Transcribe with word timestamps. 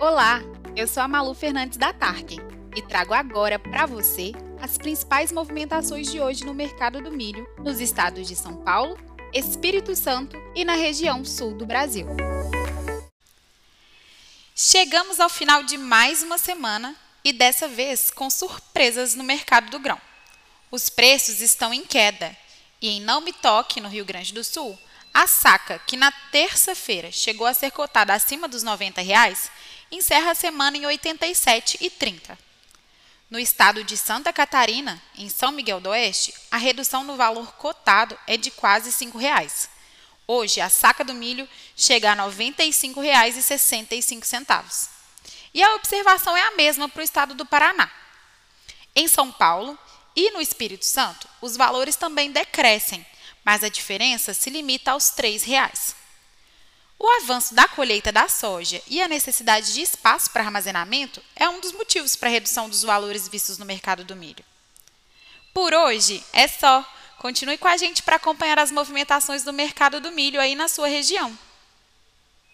Olá, 0.00 0.40
eu 0.76 0.86
sou 0.86 1.02
a 1.02 1.08
Malu 1.08 1.34
Fernandes 1.34 1.76
da 1.76 1.92
Tarkin 1.92 2.38
e 2.76 2.80
trago 2.80 3.12
agora 3.12 3.58
para 3.58 3.84
você 3.84 4.30
as 4.62 4.78
principais 4.78 5.32
movimentações 5.32 6.08
de 6.08 6.20
hoje 6.20 6.44
no 6.44 6.54
mercado 6.54 7.02
do 7.02 7.10
milho 7.10 7.44
nos 7.58 7.80
estados 7.80 8.28
de 8.28 8.36
São 8.36 8.62
Paulo, 8.62 8.96
Espírito 9.34 9.96
Santo 9.96 10.40
e 10.54 10.64
na 10.64 10.74
região 10.74 11.24
sul 11.24 11.52
do 11.52 11.66
Brasil. 11.66 12.06
Chegamos 14.54 15.18
ao 15.18 15.28
final 15.28 15.64
de 15.64 15.76
mais 15.76 16.22
uma 16.22 16.38
semana 16.38 16.94
e 17.24 17.32
dessa 17.32 17.66
vez 17.66 18.08
com 18.08 18.30
surpresas 18.30 19.16
no 19.16 19.24
mercado 19.24 19.68
do 19.68 19.80
grão. 19.80 20.00
Os 20.70 20.88
preços 20.88 21.40
estão 21.40 21.74
em 21.74 21.84
queda 21.84 22.36
e 22.80 22.88
em 22.88 23.00
Não 23.00 23.20
Me 23.20 23.32
Toque, 23.32 23.80
no 23.80 23.88
Rio 23.88 24.04
Grande 24.04 24.32
do 24.32 24.44
Sul, 24.44 24.78
a 25.12 25.26
saca, 25.26 25.80
que 25.80 25.96
na 25.96 26.12
terça-feira 26.30 27.10
chegou 27.10 27.46
a 27.46 27.54
ser 27.54 27.72
cotada 27.72 28.14
acima 28.14 28.46
dos 28.46 28.62
90 28.62 29.00
reais, 29.00 29.50
encerra 29.90 30.32
a 30.32 30.34
semana 30.34 30.76
em 30.76 30.82
87,30. 30.82 32.36
No 33.30 33.38
estado 33.38 33.84
de 33.84 33.96
Santa 33.96 34.32
Catarina, 34.32 35.00
em 35.14 35.28
São 35.28 35.52
Miguel 35.52 35.80
do 35.80 35.90
Oeste, 35.90 36.34
a 36.50 36.56
redução 36.56 37.04
no 37.04 37.14
valor 37.16 37.52
cotado 37.56 38.18
é 38.26 38.38
de 38.38 38.50
quase 38.50 38.90
5 38.90 39.18
reais. 39.18 39.68
Hoje, 40.26 40.60
a 40.60 40.68
saca 40.68 41.04
do 41.04 41.14
milho 41.14 41.48
chega 41.76 42.10
a 42.10 42.14
R$ 42.14 42.22
95,65. 42.22 44.88
E 45.52 45.62
a 45.62 45.74
observação 45.74 46.36
é 46.36 46.42
a 46.42 46.52
mesma 46.52 46.88
para 46.88 47.00
o 47.00 47.04
estado 47.04 47.34
do 47.34 47.46
Paraná. 47.46 47.90
Em 48.94 49.08
São 49.08 49.30
Paulo 49.30 49.78
e 50.16 50.30
no 50.30 50.40
Espírito 50.40 50.84
Santo, 50.84 51.28
os 51.40 51.56
valores 51.56 51.96
também 51.96 52.32
decrescem, 52.32 53.06
mas 53.44 53.62
a 53.62 53.68
diferença 53.68 54.34
se 54.34 54.50
limita 54.50 54.92
aos 54.92 55.10
3 55.10 55.42
reais. 55.42 55.94
O 56.98 57.08
avanço 57.22 57.54
da 57.54 57.68
colheita 57.68 58.10
da 58.10 58.28
soja 58.28 58.82
e 58.88 59.00
a 59.00 59.06
necessidade 59.06 59.72
de 59.72 59.82
espaço 59.82 60.30
para 60.30 60.42
armazenamento 60.42 61.22
é 61.36 61.48
um 61.48 61.60
dos 61.60 61.70
motivos 61.72 62.16
para 62.16 62.28
a 62.28 62.32
redução 62.32 62.68
dos 62.68 62.82
valores 62.82 63.28
vistos 63.28 63.56
no 63.56 63.64
mercado 63.64 64.02
do 64.02 64.16
milho. 64.16 64.44
Por 65.54 65.72
hoje 65.72 66.24
é 66.32 66.48
só. 66.48 66.84
Continue 67.18 67.58
com 67.58 67.66
a 67.66 67.76
gente 67.76 68.02
para 68.02 68.16
acompanhar 68.16 68.58
as 68.58 68.70
movimentações 68.70 69.42
do 69.42 69.52
mercado 69.52 70.00
do 70.00 70.12
milho 70.12 70.40
aí 70.40 70.54
na 70.54 70.68
sua 70.68 70.86
região. 70.88 71.36